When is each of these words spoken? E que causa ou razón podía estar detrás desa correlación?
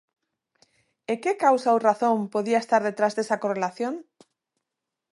E 1.11 1.13
que 1.23 1.33
causa 1.45 1.73
ou 1.75 1.83
razón 1.89 2.17
podía 2.33 2.59
estar 2.63 2.81
detrás 2.89 3.13
desa 3.15 3.39
correlación? 3.43 3.93